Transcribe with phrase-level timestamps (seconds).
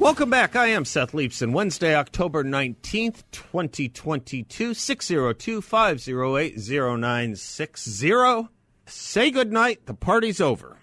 [0.00, 0.56] Welcome back.
[0.56, 1.52] I am Seth Leibsohn.
[1.52, 8.48] Wednesday, October 19th, 2022, 602 508 0960.
[8.86, 9.84] Say goodnight.
[9.84, 10.78] The party's over.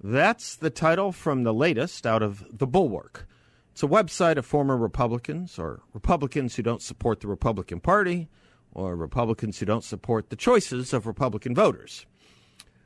[0.00, 3.26] That's the title from the latest out of The Bulwark.
[3.72, 8.28] It's a website of former Republicans or Republicans who don't support the Republican Party
[8.70, 12.06] or Republicans who don't support the choices of Republican voters,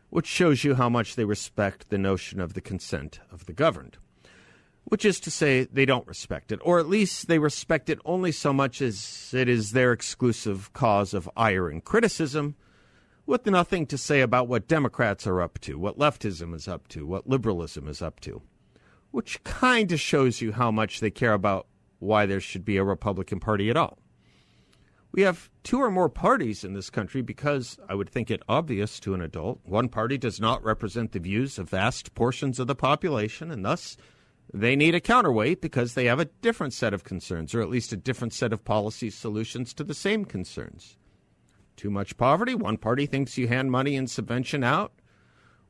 [0.09, 3.99] which shows you how much they respect the notion of the consent of the governed
[4.85, 8.33] which is to say they don't respect it, or at least they respect it only
[8.33, 12.55] so much as it is their exclusive cause of ire and criticism,
[13.27, 17.07] with nothing to say about what Democrats are up to, what leftism is up to,
[17.07, 18.43] what liberalism is up to,
[19.11, 21.67] which kind of shows you how much they care about
[21.99, 23.99] why there should be a Republican Party at all.
[25.11, 28.99] We have two or more parties in this country because I would think it obvious
[29.01, 29.61] to an adult.
[29.63, 33.97] One party does not represent the views of vast portions of the population, and thus
[34.53, 37.93] they need a counterweight because they have a different set of concerns, or at least
[37.93, 40.97] a different set of policy solutions to the same concerns.
[41.77, 44.93] Too much poverty, one party thinks you hand money and subvention out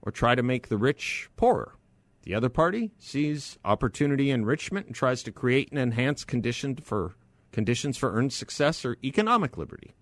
[0.02, 1.76] or try to make the rich poorer.
[2.24, 7.14] The other party sees opportunity enrichment and tries to create and enhance condition for,
[7.52, 9.94] conditions for earned success or economic liberty.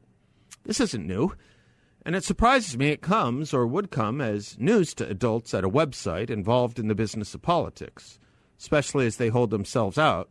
[0.64, 1.34] This isn't new,
[2.04, 5.70] and it surprises me it comes or would come as news to adults at a
[5.70, 8.18] website involved in the business of politics
[8.62, 10.30] especially as they hold themselves out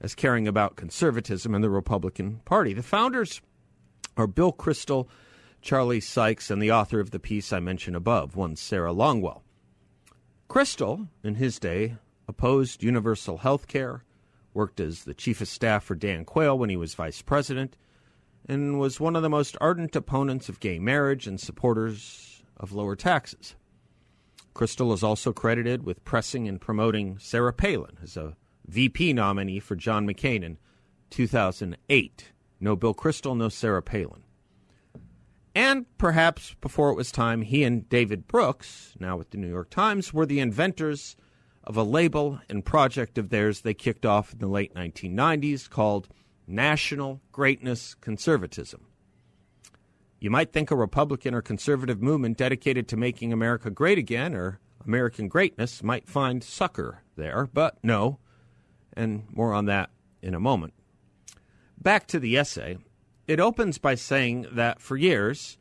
[0.00, 2.72] as caring about conservatism and the Republican Party.
[2.72, 3.40] The founders
[4.16, 5.08] are Bill Kristol,
[5.62, 9.40] Charlie Sykes, and the author of the piece I mentioned above, one Sarah Longwell.
[10.48, 11.96] Kristol, in his day,
[12.28, 14.04] opposed universal health care,
[14.54, 17.76] worked as the chief of staff for Dan Quayle when he was vice president,
[18.48, 22.94] and was one of the most ardent opponents of gay marriage and supporters of lower
[22.94, 23.56] taxes.
[24.56, 29.76] Kristol is also credited with pressing and promoting Sarah Palin as a VP nominee for
[29.76, 30.56] John McCain in
[31.10, 32.32] 2008.
[32.58, 34.22] No Bill Kristol, no Sarah Palin.
[35.54, 39.68] And perhaps before it was time, he and David Brooks, now with the New York
[39.68, 41.16] Times, were the inventors
[41.62, 46.08] of a label and project of theirs they kicked off in the late 1990s called
[46.46, 48.86] National Greatness Conservatism.
[50.18, 54.60] You might think a Republican or conservative movement dedicated to making America great again or
[54.84, 58.18] American greatness might find succor there, but no.
[58.94, 59.90] And more on that
[60.22, 60.72] in a moment.
[61.80, 62.78] Back to the essay.
[63.26, 65.58] It opens by saying that for years,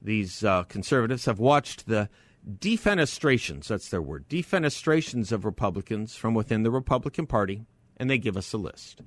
[0.00, 2.08] these uh, conservatives have watched the
[2.46, 7.64] defenestrations, that's their word, defenestrations of Republicans from within the Republican Party,
[7.96, 9.00] and they give us a list.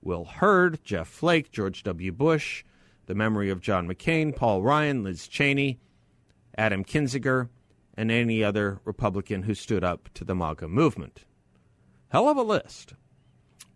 [0.00, 2.12] Will Hurd, Jeff Flake, George W.
[2.12, 2.64] Bush,
[3.06, 5.80] the memory of John McCain, Paul Ryan, Liz Cheney,
[6.56, 7.48] Adam Kinzinger,
[7.96, 11.24] and any other Republican who stood up to the MAGA movement.
[12.08, 12.94] Hell of a list.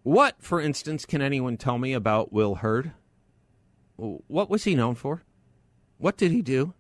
[0.03, 2.93] What, for instance, can anyone tell me about Will Hurd?
[3.97, 5.25] What was he known for?
[5.99, 6.75] What did he do?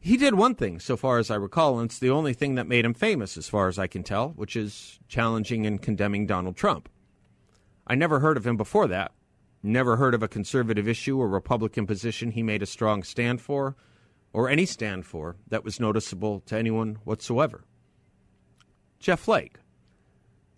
[0.00, 2.68] He did one thing, so far as I recall, and it's the only thing that
[2.68, 6.56] made him famous, as far as I can tell, which is challenging and condemning Donald
[6.56, 6.88] Trump.
[7.86, 9.12] I never heard of him before that,
[9.62, 13.76] Never heard of a conservative issue or Republican position he made a strong stand for,
[14.32, 17.64] or any stand for, that was noticeable to anyone whatsoever.
[18.98, 19.58] Jeff Flake.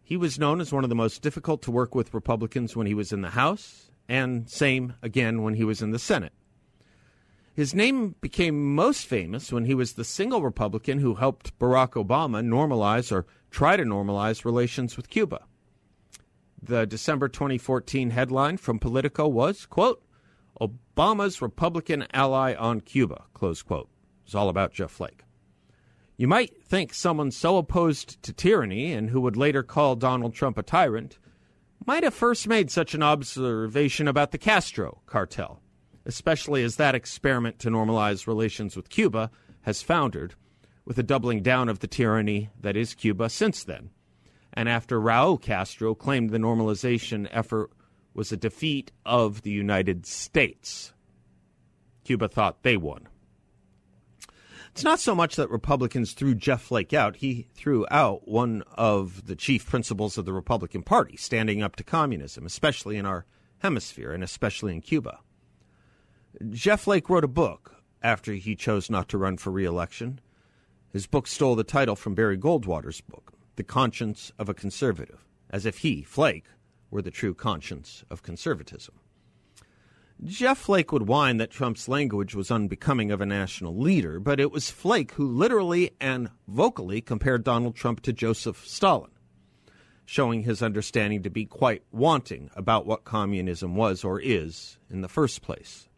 [0.02, 2.94] He was known as one of the most difficult to work with Republicans when he
[2.94, 6.32] was in the House, and same again when he was in the Senate.
[7.54, 12.40] His name became most famous when he was the single Republican who helped Barack Obama
[12.40, 15.44] normalize or try to normalize relations with Cuba.
[16.62, 20.02] The December 2014 headline from Politico was, quote,
[20.60, 23.88] Obama's Republican ally on Cuba, close quote.
[24.24, 25.22] It's all about Jeff Flake.
[26.16, 30.58] You might think someone so opposed to tyranny and who would later call Donald Trump
[30.58, 31.18] a tyrant
[31.86, 35.62] might have first made such an observation about the Castro cartel,
[36.04, 39.30] especially as that experiment to normalize relations with Cuba
[39.62, 40.34] has foundered,
[40.84, 43.90] with a doubling down of the tyranny that is Cuba since then
[44.58, 47.70] and after Raul Castro claimed the normalization effort
[48.12, 50.92] was a defeat of the United States.
[52.02, 53.06] Cuba thought they won.
[54.72, 59.26] It's not so much that Republicans threw Jeff Flake out, he threw out one of
[59.26, 63.26] the chief principles of the Republican Party, standing up to communism, especially in our
[63.58, 65.20] hemisphere and especially in Cuba.
[66.50, 70.18] Jeff Flake wrote a book after he chose not to run for reelection.
[70.92, 75.66] His book stole the title from Barry Goldwater's book, The Conscience of a Conservative, as
[75.66, 76.44] if he, Flake,
[76.92, 79.00] were the true conscience of conservatism.
[80.22, 84.52] Jeff Flake would whine that Trump's language was unbecoming of a national leader, but it
[84.52, 89.10] was Flake who literally and vocally compared Donald Trump to Joseph Stalin,
[90.04, 95.08] showing his understanding to be quite wanting about what communism was or is in the
[95.08, 95.88] first place.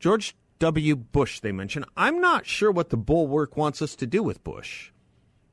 [0.00, 0.96] George W.
[0.96, 1.84] Bush, they mention.
[1.96, 4.90] I'm not sure what the bulwark wants us to do with Bush.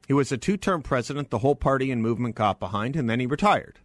[0.08, 3.20] He was a two term president the whole party and movement got behind, and then
[3.20, 3.80] he retired.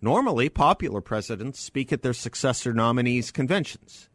[0.00, 4.08] Normally, popular presidents speak at their successor nominees' conventions.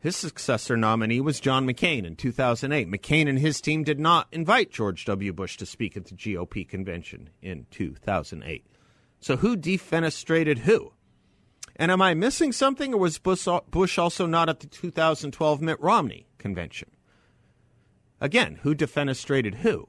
[0.00, 2.90] His successor nominee was John McCain in 2008.
[2.90, 5.32] McCain and his team did not invite George W.
[5.32, 8.66] Bush to speak at the GOP convention in 2008.
[9.20, 10.92] So, who defenestrated who?
[11.76, 16.26] And am I missing something, or was Bush also not at the 2012 Mitt Romney
[16.36, 16.90] convention?
[18.20, 19.88] Again, who defenestrated who?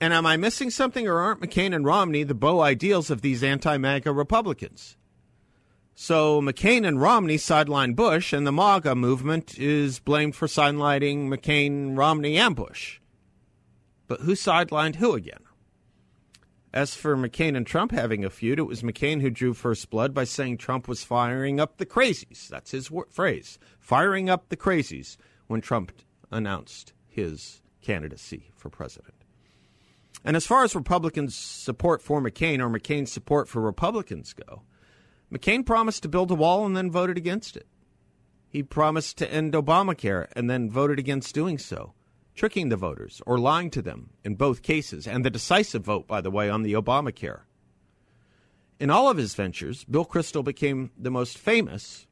[0.00, 3.42] And am I missing something, or aren't McCain and Romney the beau ideals of these
[3.42, 4.96] anti MAGA Republicans?
[5.94, 11.96] So McCain and Romney sideline Bush, and the MAGA movement is blamed for sidelining McCain,
[11.96, 13.00] Romney, and Bush.
[14.06, 15.40] But who sidelined who again?
[16.74, 20.12] As for McCain and Trump having a feud, it was McCain who drew first blood
[20.12, 22.48] by saying Trump was firing up the crazies.
[22.48, 25.16] That's his phrase firing up the crazies
[25.46, 25.90] when Trump
[26.30, 29.14] announced his candidacy for president.
[30.26, 34.62] And as far as Republicans' support for McCain or McCain's support for Republicans go,
[35.32, 37.68] McCain promised to build a wall and then voted against it.
[38.48, 41.94] He promised to end Obamacare and then voted against doing so,
[42.34, 46.20] tricking the voters or lying to them in both cases, and the decisive vote, by
[46.20, 47.42] the way, on the Obamacare.
[48.80, 52.08] In all of his ventures, Bill Kristol became the most famous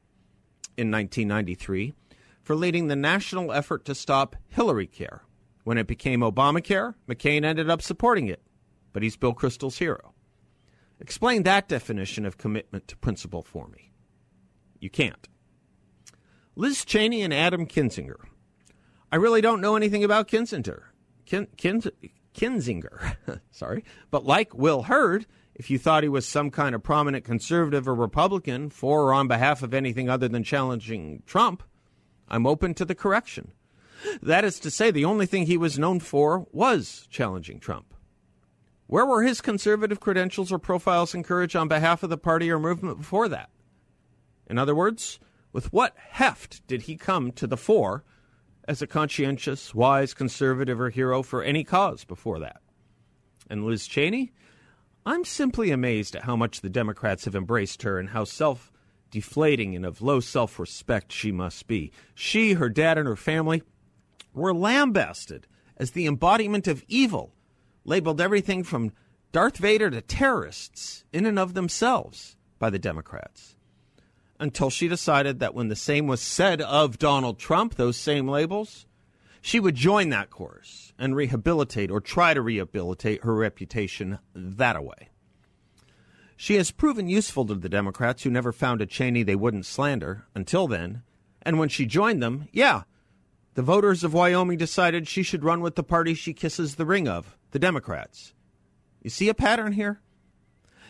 [0.77, 1.93] in 1993
[2.41, 5.24] for leading the national effort to stop Hillary Care,
[5.65, 8.41] when it became Obamacare, McCain ended up supporting it,
[8.93, 10.13] but he's Bill Kristol's hero.
[11.01, 13.91] Explain that definition of commitment to principle for me.
[14.79, 15.27] You can't.
[16.55, 18.19] Liz Cheney and Adam Kinzinger.
[19.11, 20.83] I really don't know anything about Kinzinger.
[21.25, 21.81] Kin, Kin,
[22.35, 23.15] Kinzinger,
[23.51, 23.83] sorry.
[24.11, 25.25] But like Will Hurd,
[25.55, 29.27] if you thought he was some kind of prominent conservative or Republican for or on
[29.27, 31.63] behalf of anything other than challenging Trump,
[32.29, 33.51] I'm open to the correction.
[34.21, 37.93] That is to say, the only thing he was known for was challenging Trump.
[38.87, 42.59] Where were his conservative credentials or profiles and courage on behalf of the party or
[42.59, 43.49] movement before that?
[44.47, 45.19] In other words,
[45.51, 48.03] with what heft did he come to the fore
[48.67, 52.61] as a conscientious, wise conservative or hero for any cause before that?
[53.49, 54.33] And Liz Cheney?
[55.05, 58.71] I'm simply amazed at how much the Democrats have embraced her and how self
[59.11, 61.91] deflating and of low self respect she must be.
[62.13, 63.63] She, her dad, and her family
[64.35, 65.47] were lambasted
[65.77, 67.33] as the embodiment of evil,
[67.83, 68.91] labeled everything from
[69.31, 73.55] Darth Vader to terrorists in and of themselves by the Democrats.
[74.39, 78.85] Until she decided that when the same was said of Donald Trump, those same labels,
[79.41, 85.09] she would join that course and rehabilitate or try to rehabilitate her reputation that way.
[86.37, 90.25] She has proven useful to the Democrats who never found a Cheney they wouldn't slander
[90.33, 91.03] until then.
[91.41, 92.83] And when she joined them, yeah,
[93.55, 97.07] the voters of Wyoming decided she should run with the party she kisses the ring
[97.07, 98.33] of, the Democrats.
[99.01, 100.01] You see a pattern here?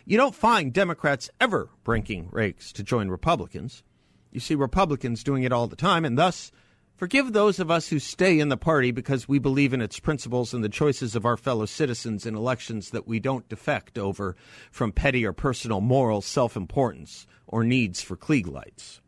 [0.04, 3.84] You don't find Democrats ever breaking ranks to join Republicans.
[4.32, 6.52] You see Republicans doing it all the time, and thus,
[6.96, 10.52] forgive those of us who stay in the party because we believe in its principles
[10.52, 14.36] and the choices of our fellow citizens in elections that we don't defect over
[14.72, 19.02] from petty or personal moral self importance or needs for Klieg lights.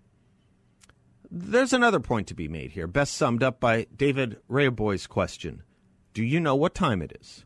[1.30, 5.64] There's another point to be made here, best summed up by David Reaboi's question
[6.14, 7.44] Do you know what time it is?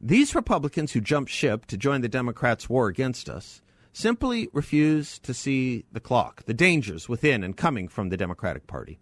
[0.00, 3.60] These Republicans who jumped ship to join the Democrats' war against us
[3.92, 9.00] simply refuse to see the clock, the dangers within and coming from the Democratic Party,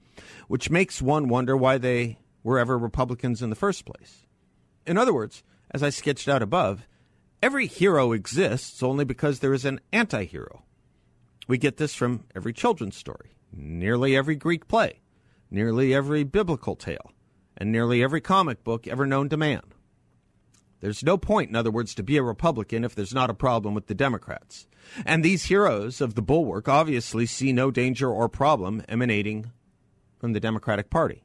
[0.49, 4.27] which makes one wonder why they were ever Republicans in the first place.
[4.87, 5.43] In other words,
[5.73, 6.89] as I sketched out above,
[7.43, 10.63] every hero exists only because there is an anti hero.
[11.47, 15.01] We get this from every children's story nearly every Greek play,
[15.51, 17.13] nearly every biblical tale,
[17.57, 19.63] and nearly every comic book ever known to man.
[20.81, 23.75] There's no point, in other words, to be a Republican if there's not a problem
[23.75, 24.67] with the Democrats.
[25.05, 29.53] And these heroes of the bulwark obviously see no danger or problem emanating
[30.19, 31.23] from the Democratic Party.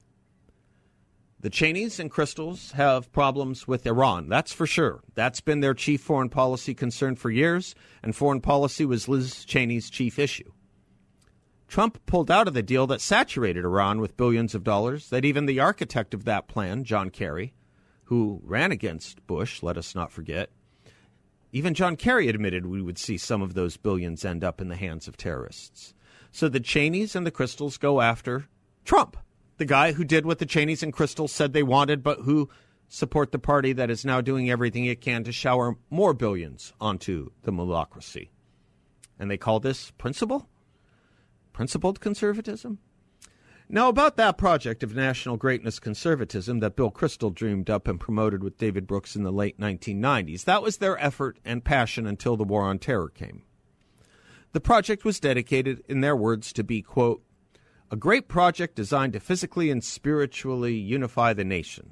[1.40, 5.02] The Cheneys and Kristols have problems with Iran, that's for sure.
[5.14, 9.90] That's been their chief foreign policy concern for years, and foreign policy was Liz Cheney's
[9.90, 10.52] chief issue.
[11.68, 15.46] Trump pulled out of the deal that saturated Iran with billions of dollars, that even
[15.46, 17.54] the architect of that plan, John Kerry,
[18.06, 20.52] who ran against Bush, let us not forget,
[21.52, 24.76] even John Kerry admitted we would see some of those billions end up in the
[24.76, 25.94] hands of terrorists.
[26.32, 28.48] So the Cheneys and the Kristols go after
[28.84, 29.18] Trump
[29.58, 32.50] the guy who did what the Cheneys and Kristols said they wanted, but who
[32.88, 37.30] support the party that is now doing everything it can to shower more billions onto
[37.44, 38.30] the mullahcracy.
[39.18, 40.48] And they call this principle?
[41.56, 42.80] Principled conservatism?
[43.70, 48.44] Now, about that project of national greatness conservatism that Bill Kristol dreamed up and promoted
[48.44, 52.44] with David Brooks in the late 1990s, that was their effort and passion until the
[52.44, 53.44] War on Terror came.
[54.52, 57.24] The project was dedicated, in their words, to be, quote,
[57.90, 61.92] a great project designed to physically and spiritually unify the nation.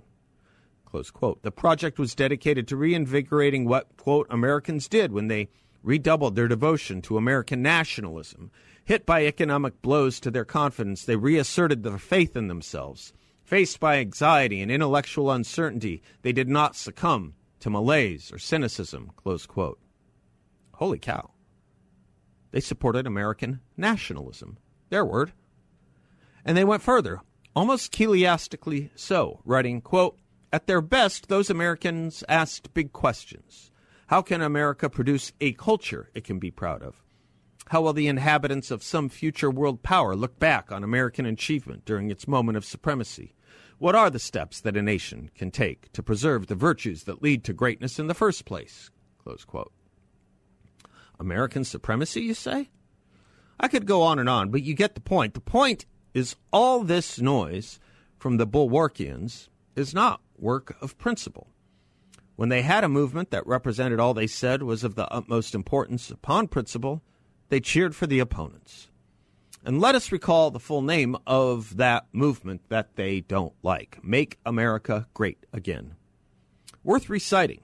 [0.84, 1.42] Close quote.
[1.42, 5.48] The project was dedicated to reinvigorating what, quote, Americans did when they
[5.84, 8.52] redoubled their devotion to American nationalism.
[8.86, 13.14] Hit by economic blows to their confidence, they reasserted their faith in themselves.
[13.46, 19.12] Faced by anxiety and intellectual uncertainty, they did not succumb to malaise or cynicism.
[20.74, 21.32] Holy cow.
[22.52, 24.58] They supported American nationalism.
[24.90, 25.32] Their word.
[26.44, 27.22] And they went further,
[27.56, 30.20] almost chiliastically so, writing, quote,
[30.52, 33.72] At their best, those Americans asked big questions.
[34.08, 37.02] How can America produce a culture it can be proud of?
[37.70, 42.10] How will the inhabitants of some future world power look back on American achievement during
[42.12, 43.34] its moment of supremacy?
[43.80, 47.44] What are the steps that a nation can take to preserve the virtues that lead
[47.46, 48.90] to greatness in the first place?
[51.20, 52.70] American supremacy, you say?
[53.60, 55.34] I could go on and on, but you get the point.
[55.34, 57.80] The point is all this noise
[58.18, 61.48] from the Bulwarkians is not work of principle.
[62.36, 66.10] When they had a movement that represented all they said was of the utmost importance
[66.10, 67.02] upon principle,
[67.54, 68.88] they cheered for the opponents.
[69.64, 74.40] And let us recall the full name of that movement that they don't like Make
[74.44, 75.94] America Great Again.
[76.84, 77.62] Worth reciting.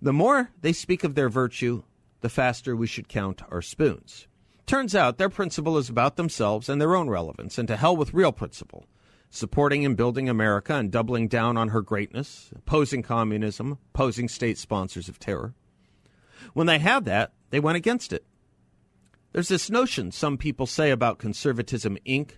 [0.00, 1.84] The more they speak of their virtue,
[2.20, 4.26] the faster we should count our spoons.
[4.66, 8.12] Turns out their principle is about themselves and their own relevance, and to hell with
[8.12, 8.86] real principle.
[9.30, 15.08] Supporting and building America and doubling down on her greatness, opposing communism, opposing state sponsors
[15.08, 15.54] of terror.
[16.54, 18.26] When they had that, they went against it.
[19.32, 22.32] There's this notion some people say about Conservatism Inc.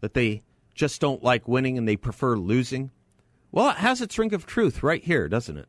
[0.00, 0.42] that they
[0.74, 2.92] just don't like winning and they prefer losing.
[3.50, 5.68] Well, it has its ring of truth right here, doesn't it?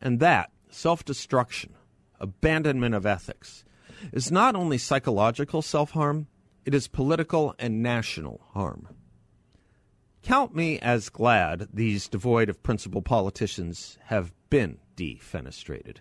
[0.00, 1.74] And that, self destruction,
[2.20, 3.64] abandonment of ethics,
[4.12, 6.28] is not only psychological self harm,
[6.64, 8.88] it is political and national harm.
[10.22, 15.96] Count me as glad these devoid of principle politicians have been defenestrated.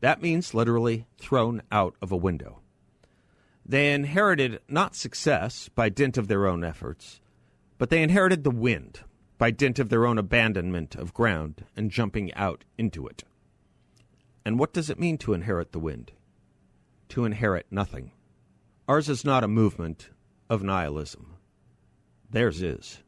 [0.00, 2.60] That means literally thrown out of a window.
[3.70, 7.20] They inherited not success by dint of their own efforts,
[7.78, 9.00] but they inherited the wind
[9.38, 13.22] by dint of their own abandonment of ground and jumping out into it.
[14.44, 16.12] And what does it mean to inherit the wind?
[17.10, 18.12] to inherit nothing.
[18.88, 20.10] Ours is not a movement
[20.48, 21.34] of nihilism.
[22.30, 23.02] Theirs is.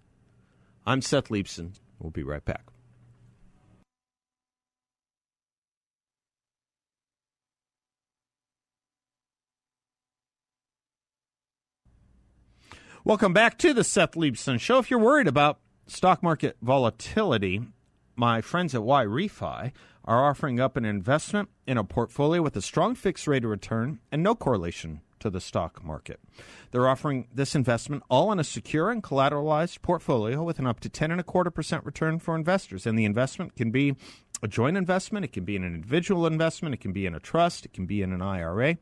[0.84, 1.74] I'm Seth Leibsohn.
[1.98, 2.71] We'll be right back.
[13.04, 14.78] Welcome back to the Seth Leibsohn Show.
[14.78, 17.60] If you're worried about stock market volatility,
[18.14, 19.72] my friends at YRefy
[20.04, 23.98] are offering up an investment in a portfolio with a strong fixed rate of return
[24.12, 26.20] and no correlation to the stock market.
[26.70, 30.88] They're offering this investment all in a secure and collateralized portfolio with an up to
[30.88, 32.86] 10 and a quarter percent return for investors.
[32.86, 33.96] And the investment can be
[34.42, 37.20] a joint investment, it can be in an individual investment, it can be in a
[37.20, 38.76] trust, it can be in an IRA.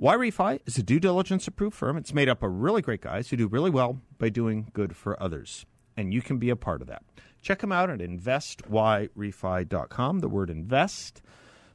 [0.00, 1.96] YRefy is a due diligence approved firm.
[1.96, 5.20] It's made up of really great guys who do really well by doing good for
[5.22, 5.66] others.
[5.96, 7.02] And you can be a part of that.
[7.42, 10.20] Check them out at investyrefy.com.
[10.20, 11.20] The word invest,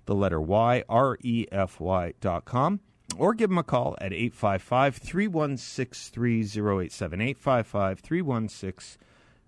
[0.05, 2.79] the letter Y, R E F Y.com.
[3.17, 7.22] Or give them a call at 855 316 3087.
[7.22, 8.98] 855 316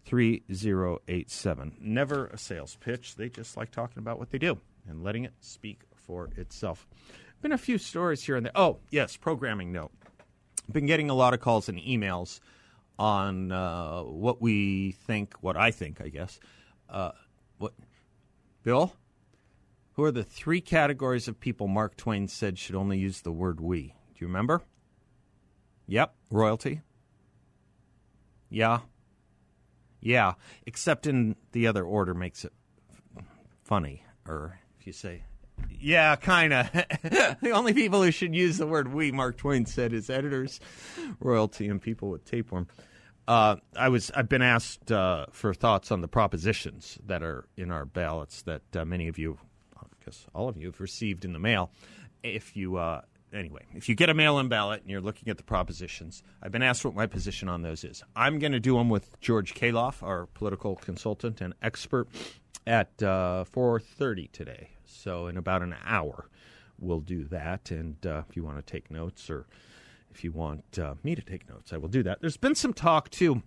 [0.10, 1.78] 3087.
[1.80, 3.16] Never a sales pitch.
[3.16, 6.88] They just like talking about what they do and letting it speak for itself.
[7.44, 8.51] Been a few stories here and there.
[8.56, 9.92] Oh, yes, programming note.
[10.72, 12.39] Been getting a lot of calls and emails
[12.98, 16.39] on uh, what we think, what I think, I guess.
[16.89, 17.12] Uh,
[17.60, 17.74] what,
[18.63, 18.94] Bill?
[19.94, 23.62] Who are the three categories of people Mark Twain said should only use the word
[23.62, 23.94] we?
[24.16, 24.63] Do you remember?
[25.86, 26.82] Yep, royalty.
[28.50, 28.80] Yeah.
[30.01, 30.34] Yeah,
[30.65, 32.53] except in the other order makes it
[33.63, 34.03] funny.
[34.27, 35.24] Or if you say,
[35.79, 36.72] yeah, kind of.
[37.41, 40.60] the only people who should use the word we, Mark Twain said, is editors,
[41.20, 42.68] royalty, and people with tapeworm.
[43.27, 47.70] Uh, I was I've been asked uh, for thoughts on the propositions that are in
[47.70, 49.38] our ballots that uh, many of you,
[49.77, 51.72] I guess all of you, have received in the mail.
[52.24, 53.01] If you uh,
[53.33, 56.63] anyway, if you get a mail-in ballot and you're looking at the propositions, I've been
[56.63, 58.03] asked what my position on those is.
[58.15, 62.07] I'm going to do them with George Kaloff, our political consultant and expert,
[62.67, 64.69] at 4:30 uh, today.
[64.86, 66.29] So in about an hour,
[66.79, 67.71] we'll do that.
[67.71, 69.48] And uh, if you want to take notes or
[70.12, 72.21] if you want uh, me to take notes, I will do that.
[72.21, 73.43] There's been some talk, too.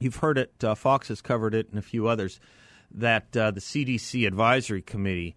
[0.00, 2.40] You've heard it, uh, Fox has covered it, and a few others,
[2.90, 5.34] that uh, the CDC Advisory Committee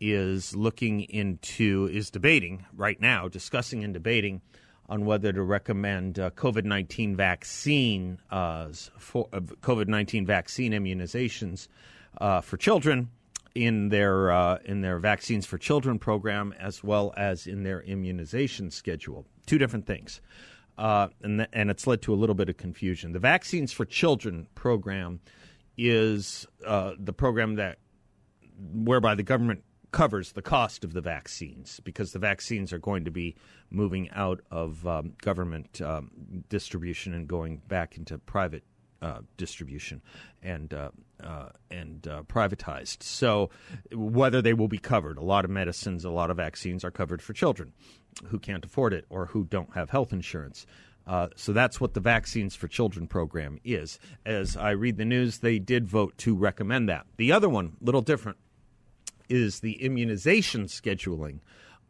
[0.00, 4.40] is looking into, is debating right now, discussing and debating
[4.88, 11.68] on whether to recommend uh, COVID 19 vaccine, uh, for, uh, COVID 19 vaccine immunizations
[12.42, 13.08] for children
[13.54, 18.70] in their uh, in their vaccines for children program as well as in their immunization
[18.70, 19.26] schedule.
[19.46, 20.20] Two different things,
[20.78, 23.12] uh, and th- and it's led to a little bit of confusion.
[23.12, 25.20] The vaccines for children program
[25.76, 27.78] is uh, the program that
[28.72, 33.10] whereby the government covers the cost of the vaccines because the vaccines are going to
[33.10, 33.34] be
[33.70, 36.10] moving out of um, government um,
[36.48, 38.62] distribution and going back into private
[39.02, 40.02] uh, distribution
[40.42, 40.90] and uh,
[41.22, 43.02] uh, and uh, privatized.
[43.02, 43.50] So
[43.92, 47.22] whether they will be covered, a lot of medicines, a lot of vaccines are covered
[47.22, 47.72] for children
[48.26, 50.66] who can't afford it or who don't have health insurance.
[51.06, 53.98] Uh, so that's what the Vaccines for Children program is.
[54.26, 57.06] As I read the news, they did vote to recommend that.
[57.16, 58.38] The other one, little different,
[59.30, 61.38] is the immunization scheduling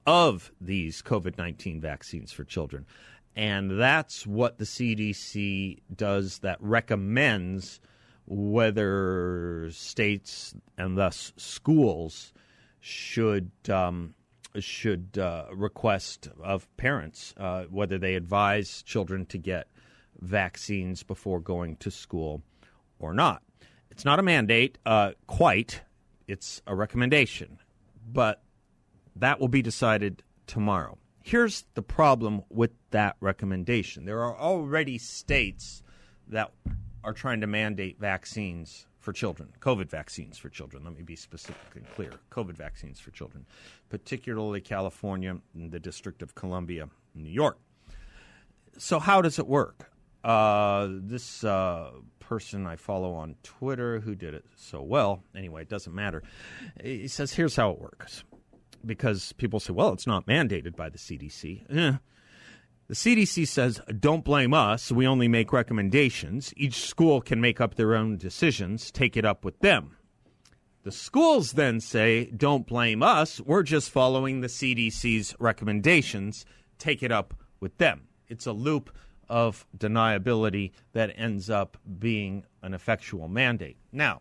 [0.07, 2.87] of these COVID 19 vaccines for children.
[3.35, 7.81] And that's what the CDC does that recommends
[8.27, 12.33] whether states and thus schools
[12.81, 14.15] should um,
[14.59, 19.69] should uh, request of parents uh, whether they advise children to get
[20.21, 22.43] vaccines before going to school
[22.99, 23.43] or not.
[23.91, 25.83] It's not a mandate, uh, quite.
[26.31, 27.59] It's a recommendation,
[28.07, 28.41] but
[29.17, 30.97] that will be decided tomorrow.
[31.25, 35.83] Here's the problem with that recommendation there are already states
[36.29, 36.53] that
[37.03, 40.85] are trying to mandate vaccines for children, COVID vaccines for children.
[40.85, 43.45] Let me be specific and clear COVID vaccines for children,
[43.89, 47.59] particularly California and the District of Columbia, New York.
[48.79, 49.91] So, how does it work?
[50.23, 51.91] Uh, this uh,
[52.31, 56.23] person I follow on Twitter who did it so well, anyway, it doesn't matter.
[56.81, 58.23] He says, here's how it works
[58.87, 61.65] because people say, well, it's not mandated by the CDC.
[61.77, 61.97] Eh.
[62.87, 64.93] The CDC says, don't blame us.
[64.93, 66.55] We only make recommendations.
[66.57, 69.97] Each school can make up their own decisions, take it up with them.
[70.85, 73.41] The schools then say, don't blame us.
[73.41, 76.47] We're just following the CDC's recommendations,
[76.79, 78.03] take it up with them.
[78.29, 78.93] It's a loop
[79.31, 83.79] of deniability that ends up being an effectual mandate.
[83.93, 84.21] Now,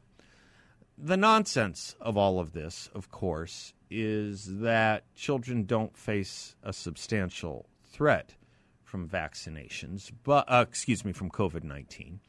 [0.98, 7.68] the nonsense of all of this, of course, is that children don't face a substantial
[7.84, 8.36] threat
[8.84, 12.20] from vaccinations, but uh, excuse me, from COVID nineteen.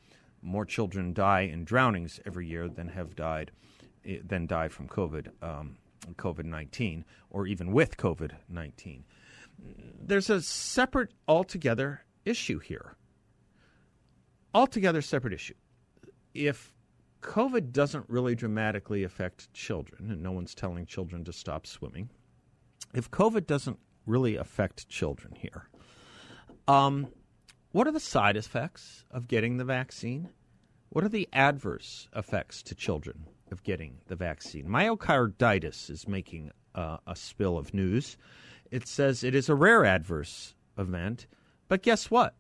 [0.43, 3.51] More children die in drownings every year than have died
[4.07, 5.77] eh, than die from COVID um,
[6.17, 9.05] COVID nineteen, or even with COVID nineteen.
[10.03, 12.97] There's a separate, altogether issue here.
[14.55, 15.55] Altogether separate issue.
[16.35, 16.73] If
[17.23, 22.09] COVID doesn't really dramatically affect children, and no one's telling children to stop swimming.
[22.95, 25.69] If COVID doesn't really affect children here,
[26.67, 27.09] um,
[27.73, 30.31] what are the side effects of getting the vaccine?
[30.89, 34.67] What are the adverse effects to children of getting the vaccine?
[34.67, 38.17] Myocarditis is making uh, a spill of news.
[38.71, 41.27] It says it is a rare adverse event,
[41.71, 42.35] but guess what?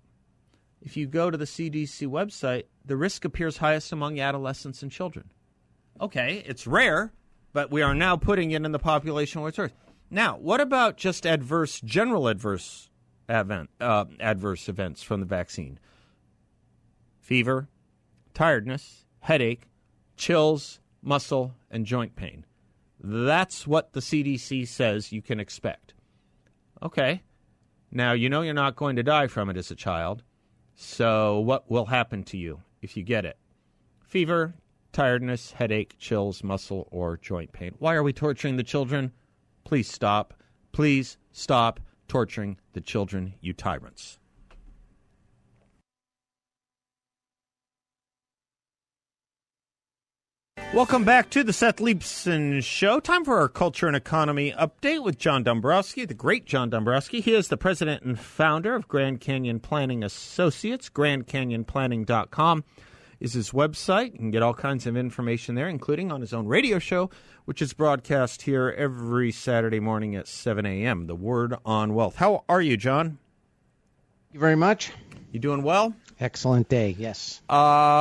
[0.82, 5.30] If you go to the CDC website, the risk appears highest among adolescents and children.
[6.00, 7.12] Okay, it's rare,
[7.52, 9.74] but we are now putting it in the population where it's.
[10.10, 12.90] Now, what about just adverse, general adverse
[13.28, 15.78] event, uh, adverse events from the vaccine?
[17.20, 17.68] Fever,
[18.34, 19.68] tiredness, headache,
[20.16, 22.44] chills, muscle, and joint pain.
[22.98, 25.94] That's what the CDC says you can expect.
[26.82, 27.22] Okay.
[27.92, 30.22] Now, you know you're not going to die from it as a child.
[30.76, 33.36] So, what will happen to you if you get it?
[34.00, 34.54] Fever,
[34.92, 37.74] tiredness, headache, chills, muscle, or joint pain.
[37.78, 39.12] Why are we torturing the children?
[39.64, 40.34] Please stop.
[40.70, 44.19] Please stop torturing the children, you tyrants.
[50.72, 53.00] Welcome back to the Seth Leibsohn Show.
[53.00, 57.20] Time for our culture and economy update with John Dombroski, the great John Dombroski.
[57.20, 60.88] He is the president and founder of Grand Canyon Planning Associates.
[60.88, 62.62] GrandCanyonPlanning.com
[63.18, 64.12] is his website.
[64.12, 67.10] You can get all kinds of information there, including on his own radio show,
[67.46, 71.08] which is broadcast here every Saturday morning at 7 a.m.
[71.08, 72.14] The Word on Wealth.
[72.14, 73.18] How are you, John?
[74.28, 74.92] Thank you very much.
[75.32, 75.94] You doing well?
[76.18, 77.40] Excellent day, yes.
[77.48, 77.52] Uh,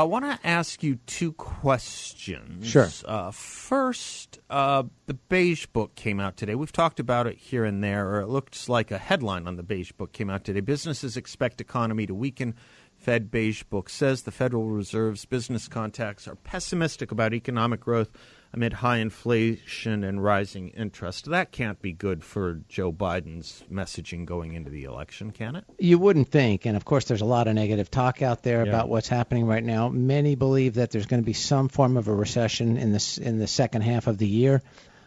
[0.01, 2.67] I want to ask you two questions.
[2.67, 2.89] Sure.
[3.05, 6.55] Uh, first, uh, the Beige Book came out today.
[6.55, 9.63] We've talked about it here and there, or it looks like a headline on the
[9.63, 10.59] Beige Book came out today.
[10.59, 12.55] Businesses expect economy to weaken.
[12.97, 18.09] Fed Beige Book says the Federal Reserve's business contacts are pessimistic about economic growth
[18.53, 21.25] amid high inflation and rising interest.
[21.25, 25.65] That can't be good for Joe Biden's messaging going into the election, can it?
[25.77, 28.69] You wouldn't think, and of course, there's a lot of negative talk out there Yeah.
[28.69, 29.89] about what's happening right now.
[29.89, 33.37] Many believe that there's going to be some form of a recession in this in
[33.37, 34.61] the second half of the year.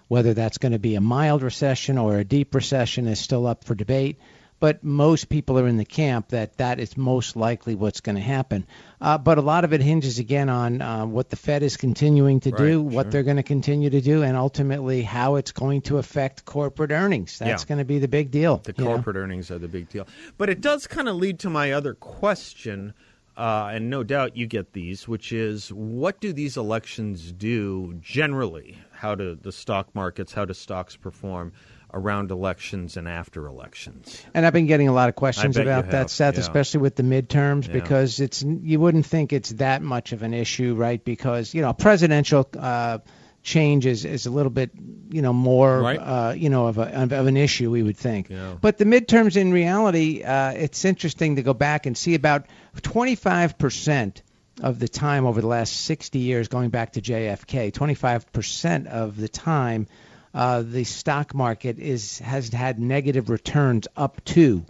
[0.08, 3.64] Whether that's going to be a mild recession or a deep recession is still up
[3.64, 4.18] for debate.
[4.62, 8.22] But most people are in the camp that that is most likely what's going to
[8.22, 8.64] happen.
[9.00, 12.38] Uh, but a lot of it hinges again on uh, what the Fed is continuing
[12.38, 13.10] to do, Right, what sure.
[13.10, 17.40] they're going to continue to do, and ultimately how it's going to affect corporate earnings.
[17.40, 17.68] That's Yeah.
[17.70, 18.58] going to be the big deal.
[18.58, 18.92] The you know?
[18.92, 20.06] corporate earnings are the big deal.
[20.38, 22.94] But it does kind of lead to my other question,
[23.36, 28.78] uh, and no doubt you get these, which is what do these elections do generally?
[28.92, 31.52] How do the stock markets, how do stocks perform
[31.94, 34.22] around elections and after elections?
[34.34, 36.40] And I've been getting a lot of questions about that, Seth, yeah.
[36.40, 37.74] especially with the midterms, Yeah.
[37.74, 41.02] because it's you wouldn't think it's that much of an issue, right?
[41.04, 42.98] Because you know, presidential uh,
[43.42, 44.70] change is, is a little bit,
[45.10, 45.98] you know, more, Right.
[45.98, 48.30] uh, you know, of, a, of, of an issue, we would think.
[48.30, 48.54] Yeah.
[48.60, 52.46] But the midterms, in reality, uh, it's interesting to go back and see about
[52.82, 54.22] 25 percent
[54.62, 59.28] of the time over the last 60 years, going back to JFK, 25% of the
[59.28, 59.86] time,
[60.34, 64.64] uh, the stock market is has had negative returns up to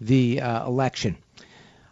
[0.00, 1.16] the uh, election.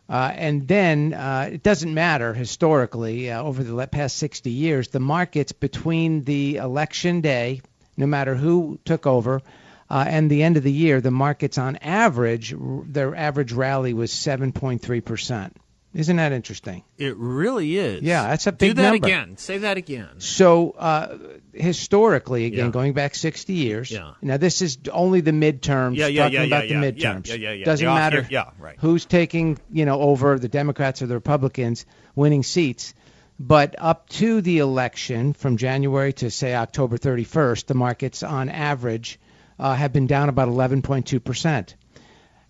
[0.08, 5.00] Uh, and then uh, it doesn't matter historically uh, over the past 60 years, the
[5.00, 7.62] markets between the election day,
[7.96, 9.40] no matter who took over,
[9.88, 13.94] uh, and the end of the year, the markets on average, r- their average rally
[13.94, 15.56] was 7.3 percent.
[15.94, 16.82] Isn't that interesting?
[16.96, 18.02] It really is.
[18.02, 19.06] Yeah, that's a big Do that number.
[19.06, 19.36] again.
[19.36, 20.08] Say that again.
[20.18, 21.18] So uh,
[21.52, 22.70] historically, again, Yeah.
[22.70, 23.90] going back 60 years.
[23.90, 24.12] Yeah.
[24.22, 25.96] Now this is only the midterms.
[25.96, 27.28] Yeah, yeah, talking yeah, about yeah, the midterms.
[27.28, 27.64] yeah, yeah, yeah.
[27.64, 28.26] Doesn't off matter.
[28.30, 28.76] yeah, right.
[28.80, 32.94] Who's taking you know over the Democrats or the Republicans winning seats.
[33.40, 39.18] But up to the election, from January to say October 31st, the markets on average
[39.58, 41.74] uh, have been down about 11.2 percent.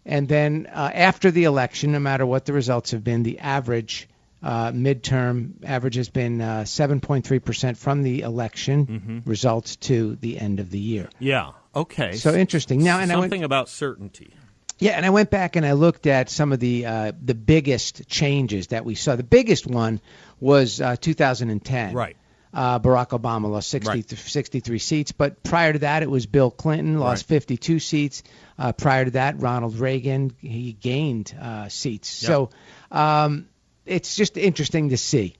[0.05, 4.09] And then uh, after the election, no matter what the results have been, the average
[4.43, 9.19] uh, midterm average has been uh, 7.3% from the election Mm-hmm.
[9.31, 11.09] results to the end of the year.
[11.19, 11.53] Yeah.
[11.75, 12.13] Okay.
[12.17, 12.83] So interesting.
[12.83, 14.35] Now, and I went- something about certainty.
[14.79, 18.09] Yeah, and I went back and I looked at some of the uh, the biggest
[18.09, 19.15] changes that we saw.
[19.15, 20.01] The biggest one
[20.41, 21.95] was uh, 2010.
[21.95, 22.17] Right.
[22.53, 24.11] Uh, Barack Obama lost 60, Right.
[24.11, 27.37] 63 seats, but prior to that, it was Bill Clinton lost Right.
[27.37, 28.23] 52 seats.
[28.59, 32.09] Uh, prior to that, Ronald Reagan he gained uh, seats.
[32.11, 32.51] So
[32.91, 33.47] um,
[33.87, 35.37] it's just interesting to see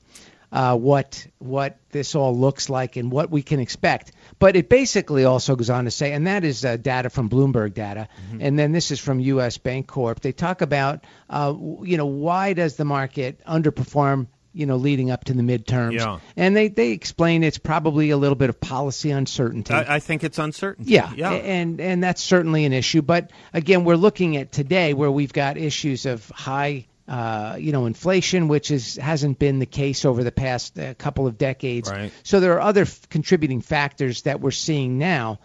[0.51, 4.13] uh, what what this all looks like and what we can expect.
[4.39, 7.75] But it basically also goes on to say, and that is uh, data from Bloomberg
[7.75, 8.09] data,
[8.41, 9.57] and then this is from U.S.
[9.59, 10.21] Bancorp.
[10.21, 14.27] They talk about, uh, you know, why does the market underperform?
[14.55, 16.19] You know, leading up to the midterms, Yeah.
[16.37, 19.73] and they they explain it's probably a little bit of policy uncertainty.
[19.73, 20.93] I, I think it's uncertainty.
[20.93, 21.31] Yeah, Yeah.
[21.33, 23.01] and and that's certainly an issue.
[23.01, 27.87] But again, we're looking at today where we've got issues of high, uh, you know,
[27.87, 31.91] inflation, which is hasn't been the case over the past uh, couple of decades.
[31.91, 32.13] Right.
[32.23, 35.41] So there are other f- contributing factors that we're seeing now.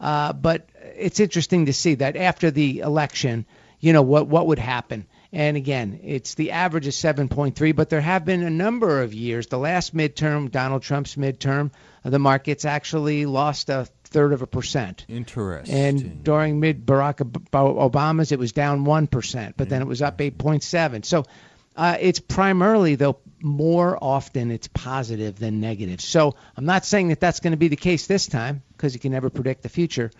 [0.00, 3.46] Uh, but it's interesting to see that after the election,
[3.78, 5.06] you know, what what would happen.
[5.32, 9.46] And again, it's the average is 7.3, but there have been a number of years.
[9.46, 11.70] The last midterm, Donald Trump's midterm,
[12.04, 15.04] the markets actually lost a third of a percent.
[15.08, 15.74] Interesting.
[15.74, 17.16] And during mid Barack
[17.52, 21.04] Obama's, it was down one percent, but then it was up 8.7.
[21.04, 21.24] So
[21.76, 26.00] uh, it's primarily, though, more often it's positive than negative.
[26.00, 29.00] So I'm not saying that that's going to be the case this time because you
[29.00, 30.10] can never predict the future.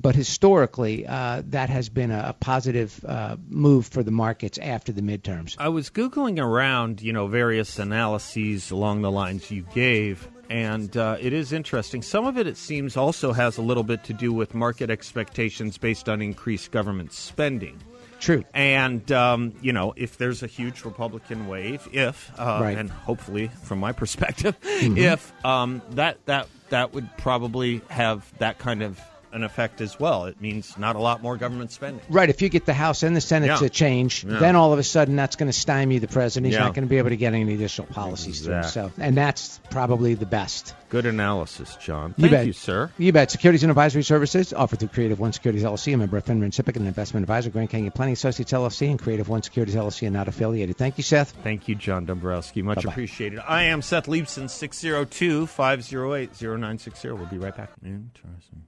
[0.00, 4.92] But historically, uh, that has been a, a positive uh, move for the markets after
[4.92, 5.56] the midterms.
[5.58, 11.16] I was googling around, you know, various analyses along the lines you gave, and uh,
[11.20, 12.02] it is interesting.
[12.02, 15.78] Some of it, it seems, also has a little bit to do with market expectations
[15.78, 17.78] based on increased government spending.
[18.20, 18.44] True.
[18.52, 22.76] And um, you know, if there's a huge Republican wave, if uh, Right.
[22.76, 24.98] and hopefully, from my perspective, Mm-hmm.
[24.98, 29.00] if um, that that that would probably have that kind of
[29.32, 30.24] an effect as well.
[30.26, 32.00] It means not a lot more government spending.
[32.08, 32.28] Right.
[32.30, 33.56] If you get the House and the Senate Yeah.
[33.56, 34.38] to change, Yeah.
[34.38, 36.46] then all of a sudden that's going to stymie the president.
[36.46, 36.64] He's Yeah.
[36.64, 38.62] not going to be able to get any additional policies through.
[38.64, 40.74] So, and that's probably the best.
[40.90, 42.14] Good analysis, John.
[42.16, 42.46] You Thank bet.
[42.46, 42.90] you, sir.
[42.96, 43.30] You bet.
[43.30, 46.76] Securities and advisory services offered through Creative One Securities LLC, a member of Finman SIPC,
[46.76, 50.28] an investment advisor, Grand Canyon Planning Associates LLC, and Creative One Securities LLC, and not
[50.28, 50.78] affiliated.
[50.78, 51.34] Thank you, Seth.
[51.42, 52.62] Thank you, John Dombroski.
[52.62, 52.90] Much Bye-bye.
[52.92, 53.40] appreciated.
[53.46, 57.10] I am Seth Leibsohn, 602 508 0960.
[57.10, 57.70] We'll be right back.
[57.84, 58.62] Interesting.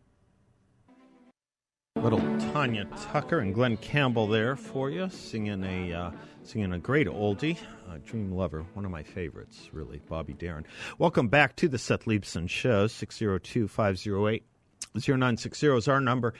[2.03, 2.21] Little
[2.53, 6.11] Tanya Tucker and Glen Campbell there for you, singing a uh,
[6.45, 7.59] singing a great oldie,
[7.89, 10.01] uh, "Dream Lover," one of my favorites, really.
[10.09, 10.65] Bobby Darin.
[10.99, 12.87] Welcome back to the Seth Leibsohn Show.
[12.87, 16.33] 602-508-0960 is our number.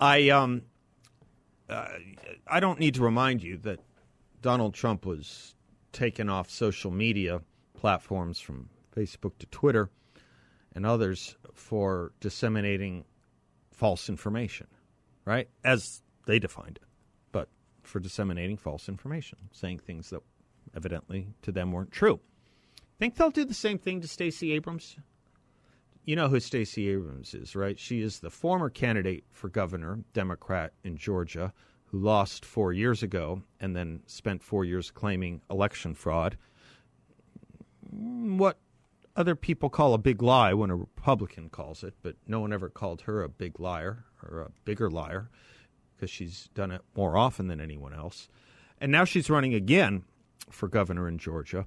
[0.00, 0.62] I um
[1.68, 1.88] uh,
[2.46, 3.80] I don't need to remind you that
[4.40, 5.54] Donald Trump was
[5.92, 7.42] taken off social media
[7.74, 9.90] platforms from Facebook to Twitter
[10.74, 13.04] and others for disseminating
[13.72, 14.66] false information,
[15.24, 15.48] right?
[15.64, 16.88] As they defined it,
[17.32, 17.48] but
[17.82, 20.22] for disseminating false information, saying things that
[20.74, 22.20] evidently to them weren't true.
[22.98, 24.96] Think they'll do the same thing to Stacey Abrams?
[26.04, 27.78] You know who Stacey Abrams is, right?
[27.78, 31.52] She is the former candidate for governor, Democrat in Georgia,
[31.86, 36.36] who lost four years ago and then spent four years claiming election fraud.
[37.90, 38.58] What
[39.14, 42.68] other people call a big lie when a Republican calls it, but no one ever
[42.68, 45.28] called her a big liar or a bigger liar
[45.96, 48.28] because she's done it more often than anyone else.
[48.80, 50.04] And now she's running again
[50.50, 51.66] for governor in Georgia.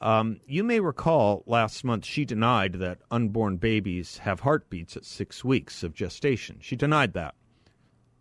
[0.00, 5.44] Um, you may recall last month she denied that unborn babies have heartbeats at six
[5.44, 6.56] weeks of gestation.
[6.60, 7.34] She denied that.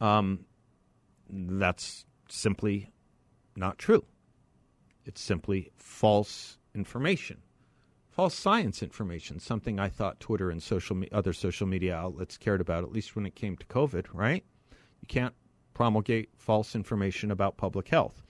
[0.01, 0.45] Um,
[1.29, 2.91] that's simply
[3.55, 4.03] not true.
[5.05, 7.41] It's simply false information,
[8.19, 9.39] false science information.
[9.39, 13.15] Something I thought Twitter and social me- other social media outlets cared about, at least
[13.15, 14.07] when it came to COVID.
[14.11, 14.43] Right?
[14.99, 15.33] You can't
[15.73, 18.21] promulgate false information about public health.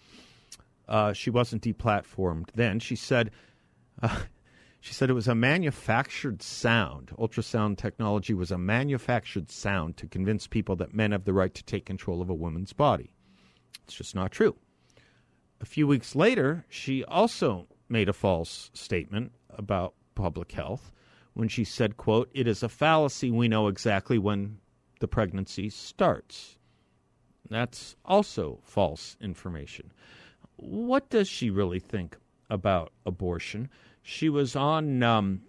[0.88, 2.80] Uh, she wasn't deplatformed then.
[2.80, 3.32] She said,
[4.04, 4.20] uh,
[4.80, 7.10] she said it was a manufactured sound.
[7.18, 11.64] Ultrasound technology was a manufactured sound to convince people that men have the right to
[11.64, 13.12] take control of a woman's body.
[13.86, 14.56] It's just not true.
[15.62, 20.92] A few weeks later, she also made a false statement about public health
[21.34, 23.32] when she said, quote, "It is a fallacy.
[23.32, 24.60] We know exactly when
[25.00, 26.58] the pregnancy starts."
[27.50, 29.92] That's also false information.
[30.56, 32.18] What does she really think
[32.50, 33.70] about abortion?
[34.02, 35.42] She was on um,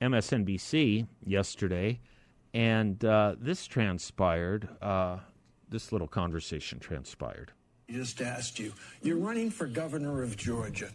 [0.00, 2.00] MSNBC yesterday,
[2.52, 4.68] and uh, this transpired.
[4.82, 5.18] Uh,
[5.70, 7.52] this little conversation transpired.
[7.90, 8.72] just asked you.
[9.02, 10.90] You're running for governor of Georgia.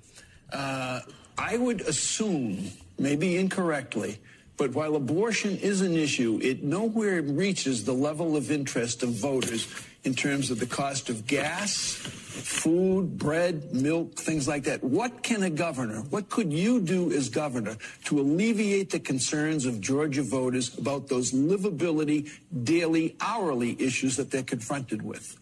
[0.54, 1.02] Uh,
[1.38, 4.20] I would assume, maybe incorrectly,
[4.56, 9.68] but while abortion is an issue, it nowhere reaches the level of interest of voters
[10.04, 14.84] in terms of the cost of gas, food, bread, milk, things like that.
[14.84, 19.82] What can a governor, what could you do as governor to alleviate the concerns of
[19.82, 22.30] Georgia voters about those livability,
[22.63, 25.39] daily, hourly issues that they're confronted with?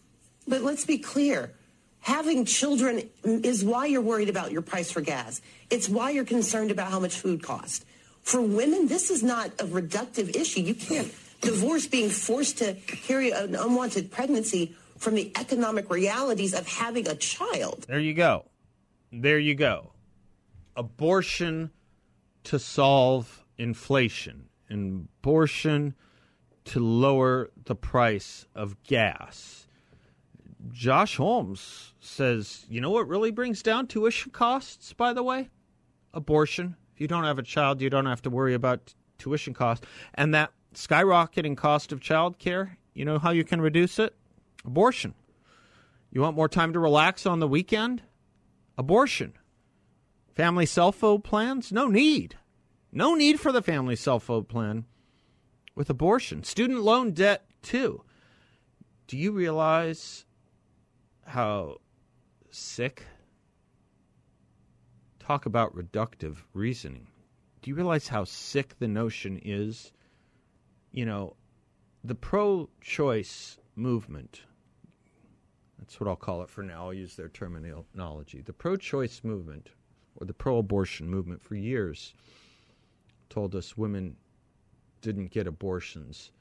[0.48, 1.52] But let's be clear.
[2.02, 5.42] Having children is why you're worried about your price for gas.
[5.70, 7.86] It's why you're concerned about how much food costs.
[8.24, 10.62] For women, this is not a reductive issue.
[10.62, 16.68] You can't divorce being forced to carry an unwanted pregnancy from the economic realities of
[16.68, 17.86] having a child.
[17.88, 18.46] There you go.
[19.12, 19.94] There you go.
[20.76, 21.72] Abortion
[22.46, 25.96] to solve inflation, abortion
[26.66, 29.61] to lower the price of gas.
[30.72, 35.50] Josh Holmes says, you know what really brings down tuition costs, by the way?
[36.14, 36.76] Abortion.
[36.94, 39.86] If you don't have a child, you don't have to worry about tuition costs.
[40.14, 44.16] And that skyrocketing cost of child care, you know how you can reduce it?
[44.66, 45.14] Abortion.
[46.12, 48.04] You want more time to relax on the weekend?
[48.78, 49.34] Abortion.
[50.36, 51.72] Family cell phone plans?
[51.72, 52.38] No need.
[52.92, 54.86] No need for the family cell phone plan
[55.76, 56.44] with abortion.
[56.44, 58.04] Student loan debt, too.
[59.08, 60.26] Do you realize
[61.32, 61.78] how
[62.50, 63.04] sick?
[65.20, 67.08] Talk about reductive reasoning.
[67.62, 69.92] Do you realize how sick the notion is?
[70.92, 71.36] You know,
[72.04, 74.42] the pro choice movement
[75.82, 76.86] that's what I'll call it for now.
[76.86, 78.42] I'll use their terminology.
[78.42, 79.70] The pro choice movement
[80.16, 82.14] or the pro abortion movement for years
[83.30, 84.16] told us women
[85.02, 86.32] didn't get abortions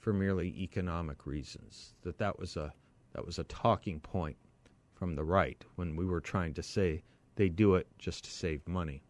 [0.00, 2.72] for merely economic reasons, that that was a
[3.12, 4.36] That was a talking point
[4.94, 7.02] from the right when we were trying to say
[7.36, 9.02] they do it just to save money.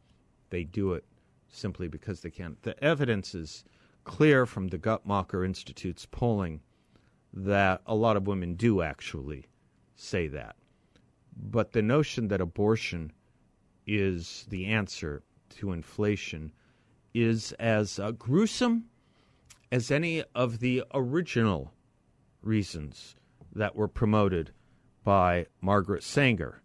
[0.50, 1.04] They do it
[1.48, 2.56] simply because they can.
[2.62, 3.64] The evidence is
[4.04, 6.60] clear from the Guttmacher Institute's polling
[7.32, 9.46] that a lot of women do actually
[9.96, 10.56] say that.
[11.36, 13.12] But the notion that abortion
[13.86, 16.52] is the answer to inflation
[17.14, 18.84] is as uh, gruesome
[19.72, 21.72] as any of the original
[22.42, 23.16] reasons
[23.54, 24.52] that were promoted
[25.04, 26.62] by Margaret Sanger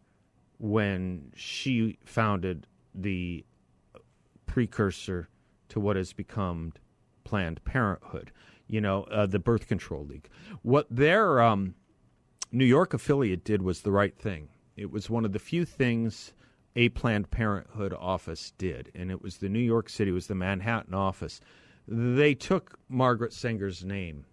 [0.57, 3.45] when she founded the
[4.45, 5.29] precursor
[5.69, 6.73] to what has become
[7.23, 8.31] Planned Parenthood,
[8.67, 10.29] you know, uh, the Birth Control League.
[10.61, 11.75] What their um,
[12.51, 14.49] New York affiliate did was the right thing.
[14.75, 16.33] It was one of the few things
[16.75, 20.35] a Planned Parenthood office did, and it was the New York City, it was the
[20.35, 21.39] Manhattan office.
[21.87, 24.25] They took Margaret Sanger's name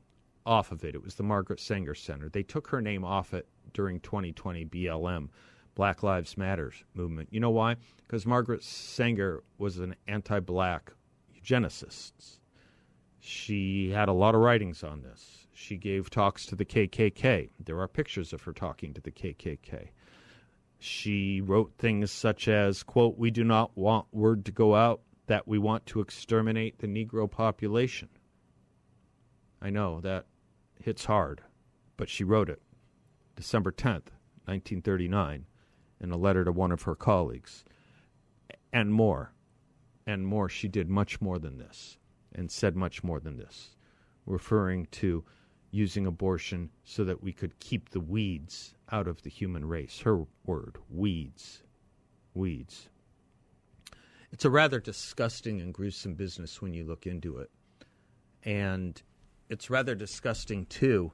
[0.46, 0.94] off of it.
[0.94, 2.28] It was the Margaret Sanger Center.
[2.28, 5.28] They took her name off it during 2020 BLM,
[5.74, 7.28] Black Lives Matters movement.
[7.30, 7.76] You know why?
[8.06, 10.92] Because Margaret Sanger was an anti-black
[11.34, 12.38] eugenicist.
[13.20, 15.46] She had a lot of writings on this.
[15.52, 17.50] She gave talks to the KKK.
[17.62, 19.88] There are pictures of her talking to the KKK.
[20.78, 25.46] She wrote things such as, quote, we do not want word to go out that
[25.46, 28.08] we want to exterminate the Negro population.
[29.60, 30.24] I know that
[30.82, 31.42] hits hard,
[31.96, 32.60] but she wrote it
[33.36, 34.12] December 10th,
[34.46, 35.46] 1939,
[36.00, 37.64] in a letter to one of her colleagues.
[38.72, 39.32] And more,
[40.06, 40.48] and more.
[40.48, 41.98] She did much more than this
[42.34, 43.76] and said much more than this,
[44.26, 45.24] referring to
[45.70, 50.00] using abortion so that we could keep the weeds out of the human race.
[50.00, 51.62] Her word, weeds.
[52.34, 52.88] Weeds.
[54.32, 57.50] It's a rather disgusting and gruesome business when you look into it.
[58.44, 59.00] And
[59.50, 61.12] it's rather disgusting, too,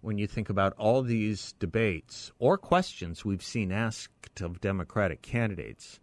[0.00, 5.98] when you think about all these debates or questions we've seen asked of Democratic candidates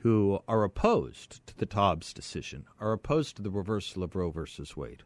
[0.00, 4.76] who are opposed to the Dobbs decision, are opposed to the reversal of Roe versus
[4.76, 5.04] Wade.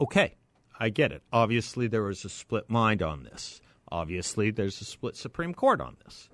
[0.00, 0.36] Okay,
[0.80, 1.22] I get it.
[1.32, 3.60] Obviously, there is a split mind on this.
[3.92, 6.30] Obviously, there's a split Supreme Court on this.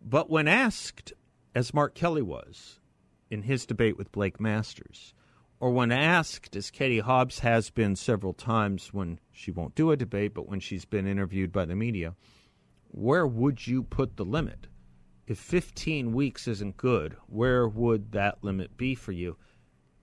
[0.00, 1.12] But when asked,
[1.54, 2.78] as Mark Kelly was
[3.30, 5.14] in his debate with Blake Masters,
[5.60, 9.96] or when asked, as Katie Hobbs has been several times when she won't do a
[9.96, 12.14] debate, but when she's been interviewed by the media,
[12.88, 14.66] where would you put the limit?
[15.26, 19.36] if 15 weeks isn't good, where would that limit be for you?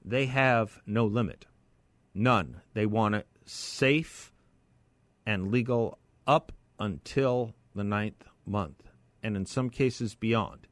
[0.04, 1.46] They have no limit.
[2.14, 2.62] None.
[2.74, 4.34] They want it safe
[5.26, 8.90] and legal up until the ninth month,
[9.22, 10.68] and in some cases beyond.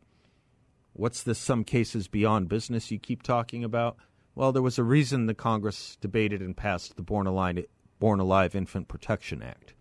[0.93, 3.97] What's this some cases beyond business you keep talking about?
[4.39, 7.65] Well, there was a reason the Congress debated and passed the Born Alive,
[7.99, 9.73] Born Alive Infant Protection Act,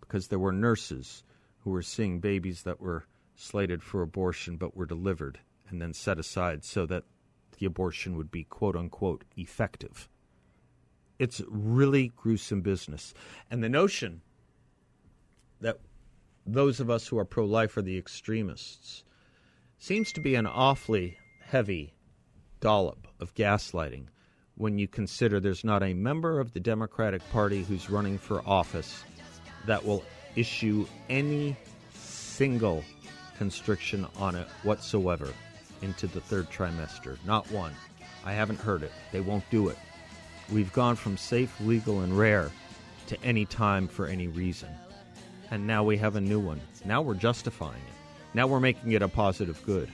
[0.00, 1.22] because there were nurses
[1.60, 6.18] who were seeing babies that were slated for abortion but were delivered and then set
[6.18, 7.04] aside so that
[7.60, 10.08] the abortion would be quote unquote effective.
[11.20, 13.14] It's really gruesome business.
[13.48, 14.22] And the notion
[15.60, 15.78] that
[16.44, 19.04] those of us who are pro life are the extremists
[19.78, 21.94] seems to be an awfully heavy
[22.58, 24.04] dollop of gaslighting
[24.56, 29.02] when you consider there's not a member of the Democratic Party who's running for office
[29.66, 30.04] that will
[30.36, 31.56] issue any
[31.94, 32.84] single
[33.38, 35.32] constriction on it whatsoever
[35.80, 37.16] into the third trimester.
[37.24, 37.72] Not one.
[38.26, 38.92] I haven't heard it.
[39.10, 39.78] They won't do it.
[40.52, 42.50] We've gone from safe, legal, and rare
[43.06, 44.68] to any time for any reason.
[45.50, 46.60] And now we have a new one.
[46.84, 48.34] Now we're justifying it.
[48.34, 49.90] Now we're making it a positive good.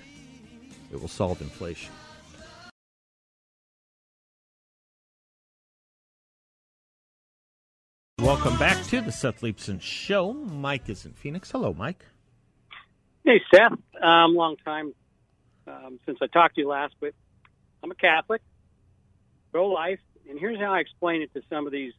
[0.93, 1.93] It will solve inflation.
[8.31, 10.33] Welcome back to the Seth Leibsohn Show.
[10.33, 11.51] Mike is in Phoenix.
[11.51, 12.07] Hello, Mike.
[13.25, 13.73] Hey, Seth.
[14.01, 14.95] Um, long time
[15.67, 17.13] um, since I talked to you last, but
[17.83, 18.41] I'm a Catholic,
[19.51, 21.93] pro life, and here's how I explain it to some of these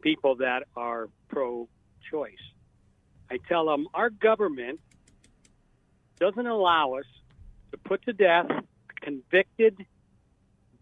[0.00, 1.68] people that are pro
[2.10, 2.34] choice.
[3.30, 4.80] I tell them our government
[6.18, 7.06] doesn't allow us
[7.70, 8.64] to put to death a
[9.00, 9.86] convicted,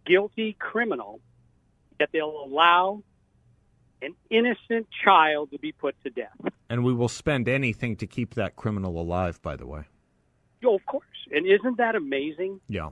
[0.07, 1.21] guilty criminal,
[2.01, 3.03] yet they'll allow
[4.03, 6.37] an innocent child to be put to death.
[6.69, 9.85] And we will spend anything to keep that criminal alive, by the way.
[10.65, 11.05] Oh, of course.
[11.33, 12.61] And isn't that amazing?
[12.69, 12.91] Yeah.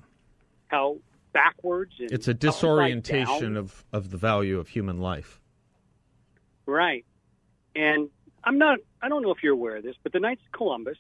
[0.69, 0.99] How
[1.33, 5.41] backwards It's a disorientation of, of the value of human life.
[6.67, 7.05] Right.
[7.75, 8.11] And
[8.45, 10.99] I'm not I don't know if you're aware of this, but the Knights of Columbus,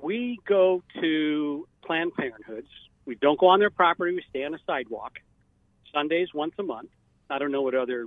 [0.00, 2.68] we go to Planned Parenthoods.
[3.04, 5.18] We don't go on their property, we stay on a sidewalk.
[5.92, 6.90] Sundays once a month.
[7.28, 8.06] I don't know what other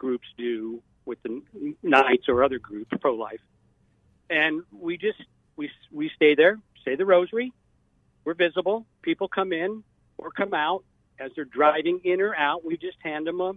[0.00, 1.42] groups do with the
[1.82, 3.40] Knights or other groups pro life,
[4.30, 5.22] and we just
[5.56, 7.52] we we stay there, say the Rosary.
[8.24, 8.86] We're visible.
[9.02, 9.84] People come in
[10.18, 10.84] or come out
[11.18, 12.64] as they're driving in or out.
[12.64, 13.50] We just hand them a,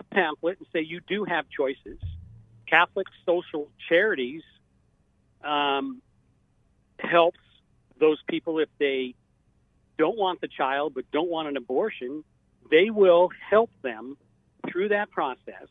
[0.00, 1.98] a pamphlet and say you do have choices.
[2.66, 4.42] Catholic social charities
[5.44, 6.02] um,
[6.98, 7.38] helps
[7.98, 9.14] those people if they
[9.98, 12.24] don't want the child but don't want an abortion.
[12.70, 14.16] They will help them
[14.68, 15.68] through that process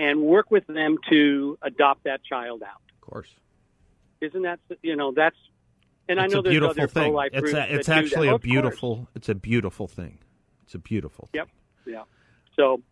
[0.00, 2.80] and work with them to adopt that child out.
[2.94, 3.28] Of course.
[4.22, 5.36] Isn't that you know that's
[6.08, 7.12] and it's I know a there's other thing.
[7.12, 8.42] pro-life It's groups a, it's actually a course.
[8.42, 9.08] beautiful.
[9.14, 10.18] It's a beautiful thing.
[10.64, 11.28] It's a beautiful.
[11.32, 11.40] Thing.
[11.40, 11.48] Yep.
[11.86, 12.02] Yeah.
[12.56, 12.82] So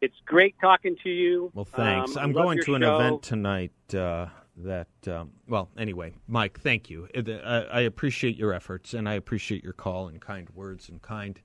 [0.00, 1.50] it's great talking to you.
[1.54, 2.16] Well, thanks.
[2.16, 2.96] Um, I'm going to an show.
[2.96, 4.26] event tonight uh,
[4.58, 7.08] that, um, well, anyway, Mike, thank you.
[7.14, 11.40] I, I appreciate your efforts and I appreciate your call and kind words and kind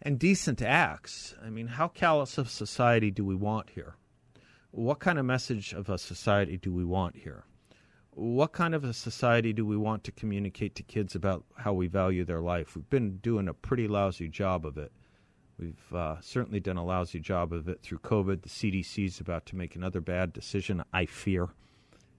[0.00, 1.34] and decent acts.
[1.44, 3.96] I mean, how callous of society do we want here?
[4.74, 7.44] What kind of message of a society do we want here?
[8.12, 11.88] What kind of a society do we want to communicate to kids about how we
[11.88, 12.74] value their life?
[12.74, 14.90] We've been doing a pretty lousy job of it.
[15.58, 18.40] We've uh, certainly done a lousy job of it through COVID.
[18.40, 21.50] The CDC is about to make another bad decision, I fear,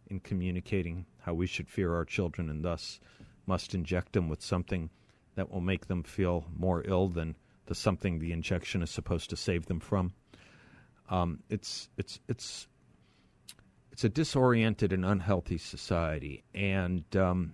[0.05, 2.99] in communicating how we should fear our children and thus
[3.47, 4.91] must inject them with something
[5.33, 7.35] that will make them feel more ill than
[7.65, 10.13] the something the injection is supposed to save them from.
[11.09, 12.67] Um, it's it's it's
[13.91, 17.53] it's a disoriented and unhealthy society, and um,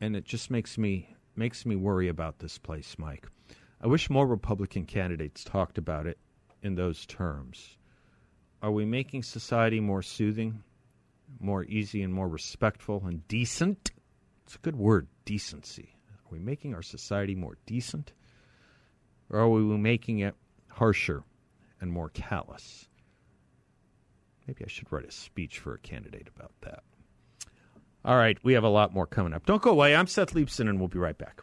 [0.00, 3.26] and it just makes me makes me worry about this place, Mike.
[3.80, 6.18] I wish more Republican candidates talked about it
[6.62, 7.78] in those terms.
[8.62, 10.62] Are we making society more soothing,
[11.38, 13.90] more easy, and more respectful and decent?
[14.44, 15.94] It's a good word, decency.
[16.10, 18.12] Are we making our society more decent?
[19.30, 20.34] Or are we making it
[20.68, 21.22] harsher
[21.80, 22.88] and more callous?
[24.46, 26.82] Maybe I should write a speech for a candidate about that.
[28.04, 29.46] All right, we have a lot more coming up.
[29.46, 29.94] Don't go away.
[29.94, 31.42] I'm Seth Leibsohn, and we'll be right back.